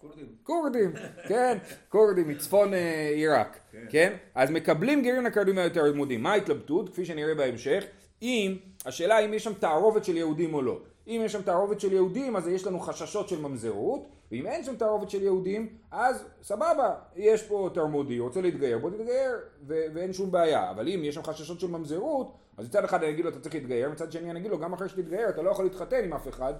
[0.00, 0.26] כורדים.
[0.42, 0.92] כורדים,
[1.28, 1.58] כן,
[1.88, 3.86] כורדים מצפון אה, עיראק, כן.
[3.90, 4.16] כן?
[4.34, 6.22] אז מקבלים גרים לקרדויים והתרמודים.
[6.22, 6.88] מה ההתלבטות?
[6.88, 7.84] כפי שנראה בהמשך,
[8.22, 10.78] אם, השאלה אם יש שם תערובת של יהודים או לא.
[11.06, 14.76] אם יש שם תערובת של יהודים אז יש לנו חששות של ממזרות, ואם אין שם
[14.76, 20.30] תערובת של יהודים, אז סבבה, יש פה תרמודי, רוצה להתגייר, בוא תתגייר, ו- ואין שום
[20.30, 20.70] בעיה.
[20.70, 23.54] אבל אם יש שם חששות של ממזרות, אז מצד אחד אני אגיד לו אתה צריך
[23.54, 26.28] להתגייר, מצד שני אני אגיד לו גם אחרי שתתגייר אתה לא יכול להתחתן עם אף
[26.28, 26.54] אחד,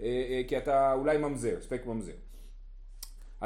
[0.00, 2.12] אה, אה, כי אתה אולי ממזר, ספק ממזר.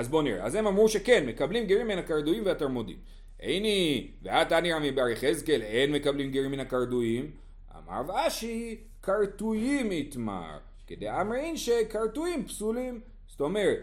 [0.00, 0.44] אז בואו נראה.
[0.44, 2.96] אז הם אמרו שכן, מקבלים גרים מן הקרדויים והתרמודים.
[3.40, 7.30] איני, ואת אני רמי בר יחזקאל, אין מקבלים גרים מן הקרדויים.
[7.78, 10.58] אמר ואשי, כרתויים יתמר.
[10.86, 13.00] כדאמרין שכרתויים פסולים.
[13.26, 13.78] זאת אומרת,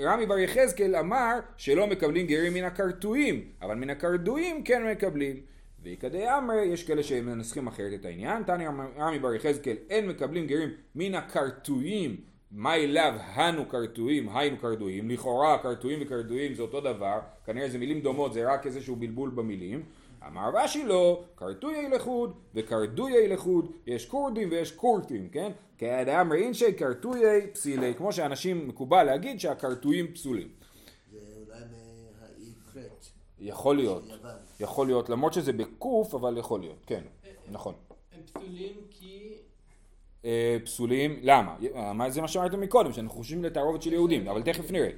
[0.00, 5.40] רמי בר יחזקאל אמר שלא מקבלים גרים מן הכרתויים, אבל מן הכרדויים כן מקבלים.
[5.84, 8.42] וכדי אמר, יש כאלה שמנסחים אחרת את העניין.
[8.42, 8.68] תניא
[8.98, 15.58] רמי בר יחזקאל, אין מקבלים גרים מן הכרתויים מה אליו הנו כרתויים, היינו כרדויים, לכאורה
[15.62, 19.82] כרתויים וכרדויים זה אותו דבר, כנראה זה מילים דומות, זה רק איזשהו בלבול במילים.
[20.26, 25.52] אמר רש"י לא, כרתויי לחוד וכרדויי לחוד, יש כורדים ויש כורתים, כן?
[25.78, 30.48] כאדם אינשי כרתויי פסילי, כמו שאנשים מקובל להגיד שהכרתויים פסולים.
[31.12, 31.64] זה אולי
[32.74, 33.06] קרט.
[33.40, 34.04] יכול להיות.
[34.60, 37.02] יכול להיות, למרות שזה בקוף, אבל יכול להיות, כן,
[37.50, 37.74] נכון.
[38.12, 39.41] הם פסולים כי...
[40.24, 41.56] אה, פסולים, למה?
[41.74, 44.90] אה, מה- זה מה שאמרתם מקודם, שאנחנו חושבים לתערובת של יהודים, אבל תכף נראה.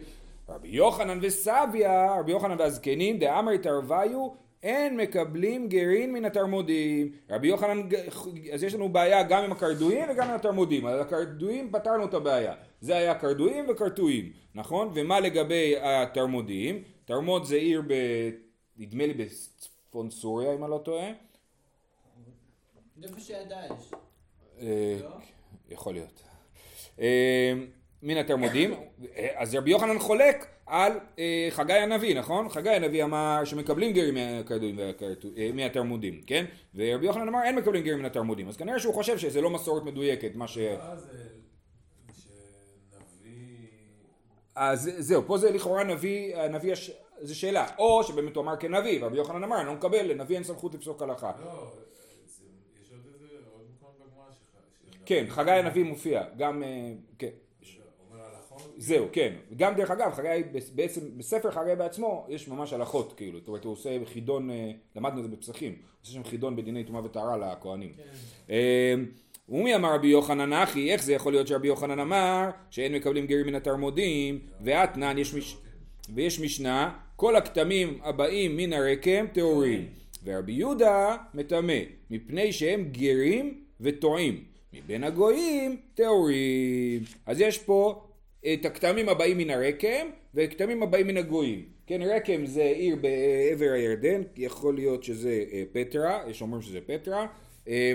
[0.48, 4.28] רבי יוחנן וסביה, רבי יוחנן והזקנים, דאמר תרוויו,
[4.62, 7.12] אין מקבלים גרין מן התרמודים.
[7.30, 7.88] רבי יוחנן,
[8.52, 10.86] אז יש לנו בעיה גם עם הקרדויים וגם עם התרמודים.
[10.86, 12.54] על הקרדויים פתרנו את הבעיה.
[12.80, 14.90] זה היה קרדויים וקרטויים, נכון?
[14.94, 16.82] ומה לגבי התרמודים?
[17.04, 17.92] תרמוד זה עיר ב...
[18.78, 21.06] נדמה לי בצפון סוריה, אם אני לא טועה.
[23.02, 23.90] איפה שהיה דאעש.
[24.60, 24.66] לא?
[25.70, 26.22] יכול להיות.
[27.00, 27.52] אה,
[28.02, 28.72] מן התלמודים,
[29.16, 30.92] אה, אז רבי יוחנן חולק על
[31.50, 32.48] חגי הנביא, נכון?
[32.48, 34.14] חגי הנביא אמר שמקבלים גרים
[35.54, 36.44] מהתלמודים, כן?
[36.74, 39.82] ורבי יוחנן אמר אין מקבלים גרים מן התלמודים, אז כנראה שהוא חושב שזה לא מסורת
[39.82, 40.58] מדויקת, מה ש...
[44.54, 46.90] אז זהו, פה זה לכאורה נביא, הנביא, הש...
[47.20, 50.44] זו שאלה, או שבאמת הוא אמר כנביא, ורבי יוחנן אמר אני לא מקבל, לנביא אין
[50.44, 51.32] סמכות לפסוק הלכה.
[51.44, 52.44] לא, זה-
[52.82, 54.93] יש עוד איזה, עוד מקום בגמרא שלך.
[55.06, 57.28] כן, חגי הנביא מופיע, גם, אה, כן.
[58.76, 59.32] זהו, כן.
[59.56, 60.42] גם דרך אגב, חגי,
[60.74, 63.38] בעצם בספר חגי בעצמו יש ממש הלכות, כאילו.
[63.38, 66.84] זאת אומרת, הוא עושה חידון, אה, למדנו את זה בפסחים, הוא עושה שם חידון בדיני
[66.84, 67.92] טומאה וטהרה לכהנים.
[68.50, 68.94] אה,
[69.48, 73.46] ומי אמר רבי יוחנן אחי, איך זה יכול להיות שרבי יוחנן אמר שאין מקבלים גרים
[73.46, 75.56] מן התרמודים, ואתנן יש מש...
[76.14, 79.88] ויש משנה, כל הכתמים הבאים מן הרקם טהורים,
[80.24, 81.78] ורבי יהודה מטמא,
[82.10, 87.02] מפני שהם גרים וטועים, מבין הגויים טהורים.
[87.26, 88.02] אז יש פה
[88.52, 91.64] את הכתמים הבאים מן הרקם וכתמים הבאים מן הגויים.
[91.86, 97.26] כן, רקם זה עיר בעבר הירדן, יכול להיות שזה אה, פטרה, יש אומרים שזה פטרה.
[97.68, 97.92] אה,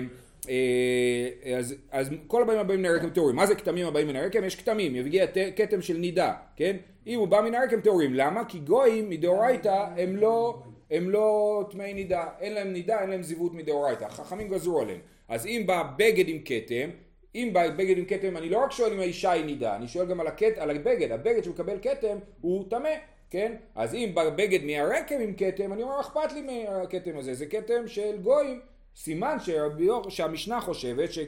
[0.48, 3.36] אה, אז, אז כל הבאים הבאים מן הרקם טהורים.
[3.36, 4.44] מה זה כתמים הבאים מן הרקם?
[4.44, 6.76] יש כתמים, יגיע כתם של נידה, כן?
[7.06, 8.14] אם הוא בא מן הרקם טהורים.
[8.14, 8.44] למה?
[8.44, 12.24] כי גויים מדאורייתא הם לא, לא טמאי נידה.
[12.40, 14.04] אין להם נידה, אין להם זיוות מדאורייתא.
[14.04, 15.00] החכמים גזרו עליהם.
[15.30, 16.90] אז אם בא בגד עם כתם,
[17.34, 20.06] אם בא בגד עם כתם, אני לא רק שואל אם האישה היא נידה, אני שואל
[20.06, 21.12] גם על, הכת, על הבגד.
[21.12, 22.90] הבגד שמקבל כתם הוא טמא.
[23.30, 23.52] כן?
[23.74, 27.88] אז אם בא בגד מהרקם עם כתם, אני אומר, אכפת לי מהכתם הזה, זה כתם
[27.88, 28.60] של גויים.
[28.96, 29.36] סימן
[30.08, 31.18] שהמשנה חושבת ש,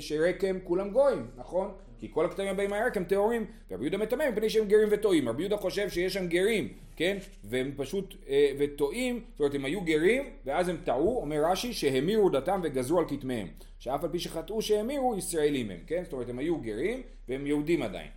[0.00, 1.72] שרקם כולם גויים, נכון?
[2.00, 5.28] כי כל הכתמים הבאים מהרקם טהורים, ורבי יהודה מטמא מפני שהם גרים וטועים.
[5.28, 7.18] רבי יהודה חושב שיש שם גרים, כן?
[7.44, 12.30] והם פשוט, אה, וטועים, זאת אומרת הם היו גרים, ואז הם טעו, אומר רש"י, שהמירו
[12.30, 13.46] דתם וגזרו על כתמיהם.
[13.78, 16.02] שאף על פי שחטאו שהמירו, ישראלים הם, כן?
[16.04, 18.08] זאת אומרת הם היו גרים, והם יהודים עדיין.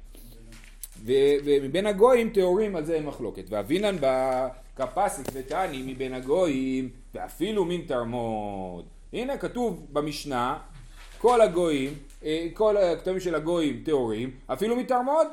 [1.05, 3.43] ומבין הגויים טהורים על זה אין מחלוקת.
[3.49, 8.85] ואבינן בקפסיק ותני מבין הגויים ואפילו מן תרמוד.
[9.13, 10.57] הנה כתוב במשנה
[11.17, 11.93] כל הגויים,
[12.53, 15.27] כל הכתבים של הגויים טהורים, אפילו מתרמוד.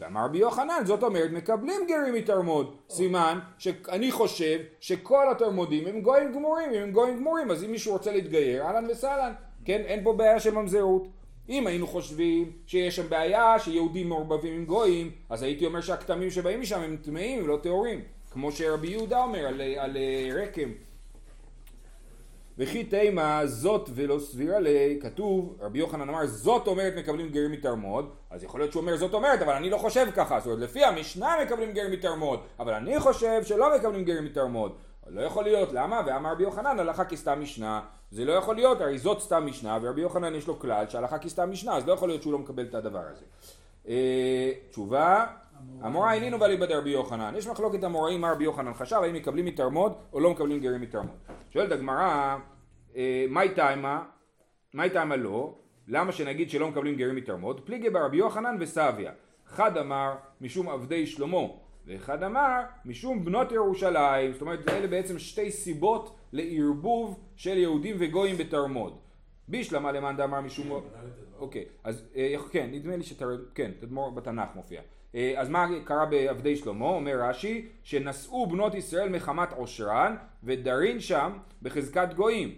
[0.00, 2.76] ואמר רבי יוחנן, זאת אומרת מקבלים גרים מתרמוד.
[2.90, 7.92] סימן שאני חושב שכל התרמודים הם גויים גמורים, אם הם גויים גמורים אז אם מישהו
[7.92, 9.32] רוצה להתגייר, אהלן וסהלן.
[9.64, 11.08] כן, אין פה בעיה של ממזרות.
[11.48, 16.60] אם היינו חושבים שיש שם בעיה שיהודים מעורבבים עם גויים, אז הייתי אומר שהכתמים שבאים
[16.60, 20.68] משם הם טמאים ולא טהורים, כמו שרבי יהודה אומר על, על אה, רקם.
[22.58, 28.10] וכי תימה זאת ולא סבירה לי, כתוב, רבי יוחנן אמר זאת אומרת מקבלים גרים מתרמוד,
[28.30, 30.84] אז יכול להיות שהוא אומר זאת אומרת, אבל אני לא חושב ככה, זאת אומרת לפי
[30.84, 34.72] המשנה מקבלים גרים מתרמוד, אבל אני חושב שלא מקבלים גרים מתרמוד.
[35.06, 36.00] לא יכול להיות, למה?
[36.06, 40.00] ואמר רבי יוחנן הלכה כסתם משנה, זה לא יכול להיות, הרי זאת סתם משנה, ורבי
[40.00, 42.74] יוחנן יש לו כלל שהלכה כסתם משנה, אז לא יכול להיות שהוא לא מקבל את
[42.74, 43.24] הדבר הזה.
[43.88, 45.26] אה, תשובה,
[45.80, 49.44] המורה איננו בא ליבא דרבי יוחנן, יש מחלוקת המוראים מה רבי יוחנן חשב, האם מקבלים
[49.44, 51.16] מתרמוד או לא מקבלים גרים מתרמוד.
[51.50, 52.36] שואלת הגמרא,
[52.96, 54.04] אה, מאי תימה,
[54.74, 55.54] מאי תימה לא,
[55.88, 57.60] למה שנגיד שלא מקבלים גרים מתרמוד?
[57.64, 59.12] פליגי ברבי יוחנן וסביה.
[59.46, 61.38] אחד אמר משום עבדי שלמה,
[61.86, 68.36] ואחד אמר משום בנות ירושלים, זאת אומרת אלה בעצם שתי סיבות לערבוב של יהודים וגויים
[68.36, 68.98] בתרמוד.
[69.48, 70.82] בישלמה למאן דאמר משום...
[71.38, 73.28] אוקיי, אז אה, כן, נדמה לי שתר...
[73.54, 74.80] כן, תדמור בתנ"ך מופיע.
[75.14, 76.86] אה, אז מה קרה בעבדי שלמה?
[76.86, 82.54] אומר רש"י, שנשאו בנות ישראל מחמת עושרן, ודרין שם בחזקת גויים.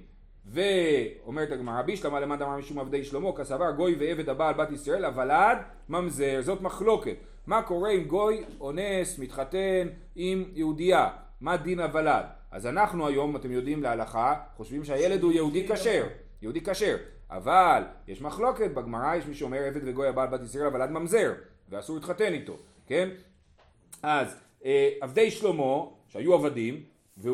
[0.47, 5.31] ואומרת הגמרא, בישלמה למאן דאמר משום עבדי שלמה, כסבר גוי ועבד הבעל בת ישראל, אבל
[5.31, 5.59] עד
[5.89, 7.17] ממזר, זאת מחלוקת.
[7.47, 11.09] מה קורה אם גוי אונס, מתחתן עם יהודייה?
[11.41, 12.25] מה דין הוולד?
[12.51, 16.07] אז אנחנו היום, אתם יודעים להלכה, חושבים שהילד הוא יהודי כשר.
[16.43, 16.97] יהודי כשר.
[17.31, 21.33] אבל יש מחלוקת, בגמרא יש מי שאומר עבד וגוי הבעל בת ישראל עד ממזר,
[21.71, 23.09] ואסור להתחתן איתו, כן?
[24.03, 26.83] אז אה, עבדי שלמה, שהיו עבדים,
[27.27, 27.33] אה,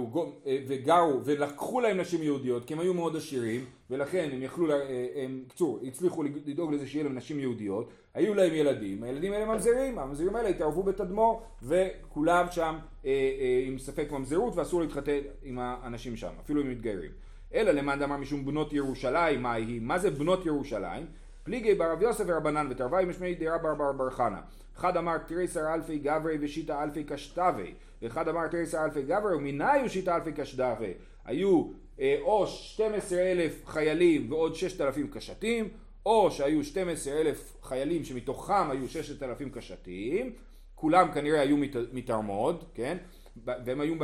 [0.67, 5.45] וגרו, ולקחו להם נשים יהודיות, כי הם היו מאוד עשירים, ולכן הם יכלו, אה, הם,
[5.49, 10.37] קצור, הצליחו לדאוג לזה שיהיה להם נשים יהודיות, היו להם ילדים, הילדים האלה ממזרים, הממזרים
[10.37, 16.33] האלה התערבו בתדמור, וכולם שם אה, אה, עם ספק ממזרות, ואסור להתחתן עם האנשים שם,
[16.45, 17.11] אפילו אם מתגיירים.
[17.55, 19.81] אלא למאן דאמר משום בנות ירושלים, מה היא?
[19.81, 21.07] מה זה בנות ירושלים?
[21.45, 24.41] פליגי ברב יוסף ורבנן ותרווי משמי דירה בר בר חנה.
[24.77, 30.17] אחד אמר תריסר אלפי גברי ושיטה אלפי קשתבי, ואחד אמר תריסר אלפי גברי ומנאי שיטה
[30.17, 30.93] אלפי קשתבי.
[31.25, 31.65] היו
[32.01, 35.69] אה, או 12 אלף חיילים ועוד 6,000 קשתים,
[36.07, 40.33] או שהיו 12 אלף חיילים שמתוכם היו 6,000 קשתים,
[40.75, 42.97] כולם כנראה היו מת, מתרמוד, כן?
[43.45, 43.95] והם היו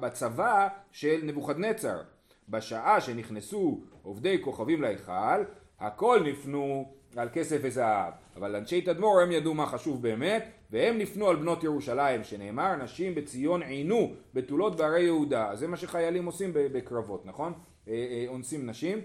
[0.00, 2.00] בצבא של נבוכדנצר,
[2.48, 5.42] בשעה שנכנסו עובדי כוכבים להיכל,
[5.80, 8.12] הכל נפנו על כסף וזהב.
[8.36, 13.14] אבל אנשי תדמור הם ידעו מה חשוב באמת, והם נפנו על בנות ירושלים, שנאמר נשים
[13.14, 15.50] בציון עינו בתולות בערי יהודה.
[15.54, 17.52] זה מה שחיילים עושים בקרבות, נכון?
[17.88, 18.98] אה, אה, אונסים נשים.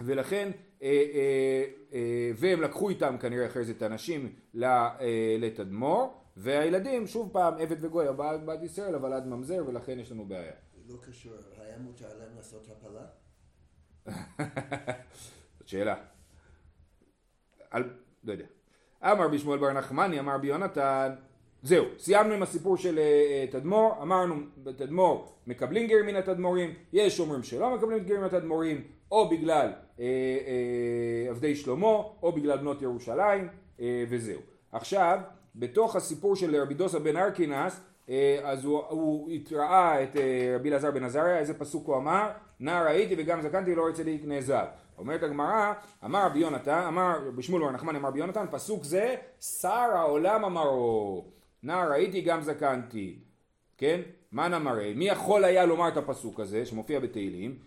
[0.00, 0.50] ולכן,
[0.82, 1.64] אה,
[2.36, 4.32] והם לקחו איתם כנראה אחרי זה את הנשים
[5.38, 10.24] לתדמור, והילדים, שוב פעם, עבד וגוי, הבעל בת ישראל, אבל עד ממזר, ולכן יש לנו
[10.24, 10.52] בעיה.
[10.88, 13.06] לא קשור, היה מותר להם לעשות הפלה?
[15.68, 15.94] זאת שאלה.
[17.70, 17.90] על,
[18.24, 18.44] לא יודע.
[19.02, 21.14] אמר בשמואל בר נחמני, אמר ביונתן,
[21.62, 27.42] זהו, סיימנו עם הסיפור של uh, תדמור, אמרנו בתדמור מקבלים גר מן התדמורים, יש אומרים
[27.42, 30.02] שלא מקבלים גר מן התדמורים, או בגלל uh, uh,
[31.30, 34.40] עבדי שלמה, או בגלל בנות ירושלים, uh, וזהו.
[34.72, 35.18] עכשיו,
[35.54, 40.68] בתוך הסיפור של רבי דוסה בן ארקינס, אה, אז הוא, הוא התראה את אה, רבי
[40.68, 42.30] אלעזר בן עזריה, איזה פסוק הוא אמר?
[42.60, 44.66] נער הייתי וגם זקנתי לא להקנה זב.
[44.98, 45.72] אומרת הגמרא,
[46.04, 50.44] אמר רבי יונתן, אמר רבי שמואל בר נחמן אמר רבי יונתן, פסוק זה, שר העולם
[50.44, 51.24] אמרו,
[51.62, 53.18] נער הייתי גם זקנתי,
[53.76, 54.00] כן?
[54.32, 54.94] מה נאמרי?
[54.94, 57.58] מי יכול היה לומר את הפסוק הזה, שמופיע בתהילים?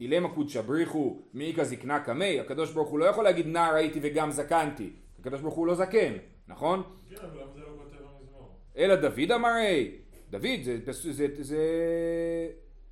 [0.00, 4.30] אילמה קודשא בריחו מאיכא זקנה קמי, הקדוש ברוך הוא לא יכול להגיד נער הייתי וגם
[4.30, 6.12] זקנתי, הקדוש ברוך הוא לא זקן,
[6.48, 6.82] נכון?
[7.08, 8.50] כן, אבל למה זה לא כותב במזמור?
[8.76, 9.98] אלא דוד אמר היי,
[10.30, 11.58] דוד זה, זה, זה, זה,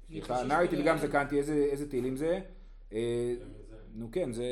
[0.06, 2.40] סליחה, נער הייתי וגם זקנתי, איזה, איזה תהילים זה?
[3.94, 4.44] נו כן, זה,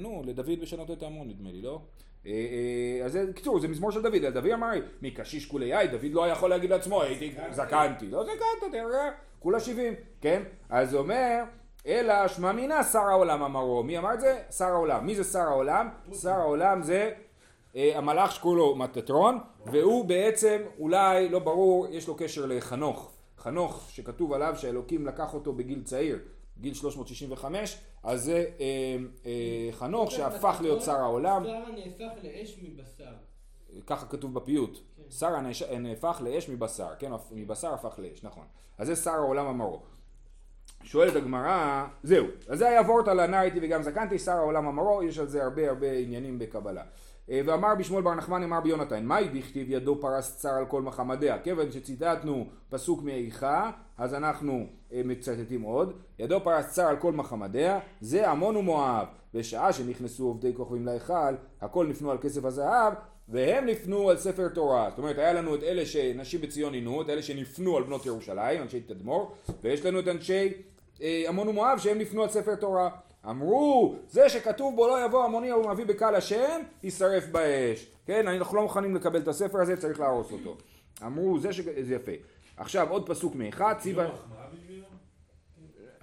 [0.00, 1.80] נו, לדוד בשנות את ההמון נדמה לי, לא?
[2.26, 4.70] אה, אה, אז זה, קיצור, זה מזמור של דוד, דוד אמר,
[5.02, 9.94] מקשיש כולי יאי, דוד לא יכול להגיד לעצמו, הייתי, זקנתי, לא זקנת, תראה, כולה שבעים,
[10.20, 10.42] כן?
[10.68, 11.42] אז הוא אומר,
[11.86, 14.42] אלא שמע מינה שר העולם אמרו, מי אמר את זה?
[14.50, 15.06] שר העולם.
[15.06, 15.88] מי זה שר העולם?
[16.22, 17.10] שר העולם זה
[17.76, 23.12] אה, המלאך שקוראים לו מטטרון, והוא בעצם, אולי, לא ברור, יש לו קשר לחנוך.
[23.38, 26.18] חנוך, שכתוב עליו שאלוקים לקח אותו בגיל צעיר,
[26.60, 31.44] גיל 365, אז זה אה, אה, חנוך שהפך להיות שר העולם.
[31.44, 33.14] שרה נהפך לאש מבשר.
[33.86, 34.78] ככה כתוב בפיוט.
[35.10, 35.40] שרה
[35.78, 38.44] נהפך לאש מבשר, כן, מבשר הפך לאש, נכון.
[38.78, 39.86] אז זה שר העולם המרור.
[40.82, 45.18] שואלת הגמרא, זהו, אז זה היה וורט על הנער וגם זקנתי, שר העולם המרור, יש
[45.18, 46.82] על זה הרבה הרבה עניינים בקבלה.
[47.30, 51.38] אה, ואמר בשמואל בר נחמן אמר ביונתן, מהי דכתיב ידו פרס צר על כל מחמדיה?
[51.38, 55.92] כיוון שציטטנו פסוק מאיכה, אז אנחנו אה, מצטטים עוד.
[56.18, 59.06] ידו פרס צר על כל מחמדיה, זה עמון ומואב.
[59.34, 62.92] בשעה שנכנסו עובדי כוכבים להיכל, הכל נפנו על כסף הזהב,
[63.28, 64.90] והם נפנו על ספר תורה.
[64.90, 68.62] זאת אומרת, היה לנו את אלה שנשים בציון עינו, את אלה שנפנו על בנות ירושלים,
[68.62, 70.52] אנשי תדמור, ויש לנו את אנשי
[71.02, 72.90] אה, עמון ומואב שהם נפנו על ספר תורה.
[73.30, 77.90] אמרו, זה שכתוב בו לא יבוא המוני ההוא מביא בקהל השם, יישרף באש.
[78.06, 80.56] כן, אנחנו לא מוכנים לקבל את הספר הזה, צריך להרוס אותו.
[81.02, 81.60] אמרו, זה ש...
[81.60, 82.12] זה יפה.
[82.56, 84.04] עכשיו עוד פסוק מאחד, ציווה...
[84.04, 84.12] לא?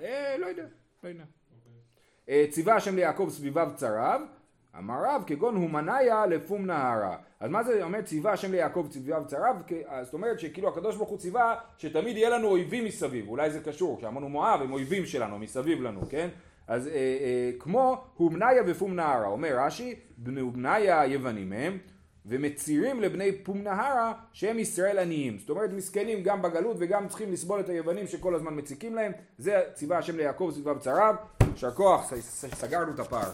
[0.04, 0.66] אה, לא יודע,
[1.04, 1.24] לא יודע.
[2.30, 4.22] אה, ציווה השם ליעקב סביביו צריו,
[4.78, 7.18] אמר רב כגון הומניה לפום נהרה.
[7.40, 9.56] אז מה זה אומר ציווה השם ליעקב סביביו צריו?
[10.04, 13.98] זאת אומרת שכאילו הקדוש ברוך הוא ציווה שתמיד יהיה לנו אויבים מסביב, אולי זה קשור,
[13.98, 16.30] כשאמרנו מואב הם אויבים שלנו מסביב לנו, כן?
[16.68, 19.96] אז אה, אה, כמו הומניה ופום נהרה, אומר רש"י,
[20.42, 21.78] הומניה יוונים הם,
[22.26, 25.40] ומצירים לבני פומנהרה שהם ישראל עניים.
[25.40, 29.12] זאת אומרת מסכנים גם בגלות וגם צריכים לסבול את היוונים שכל הזמן מציקים להם.
[29.38, 31.16] זה ציווה השם ליעקב סביבה בצריו.
[31.52, 32.14] יישר כוח,
[32.54, 33.32] סגרנו את הפער.